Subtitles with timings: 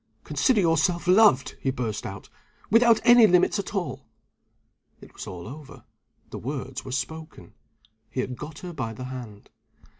[0.23, 2.27] "Consider yourself loved," he burst out,
[2.71, 4.07] "without any limits at all."
[4.99, 5.83] It was all over
[6.31, 7.53] the words were spoken
[8.09, 9.51] he had got her by the hand.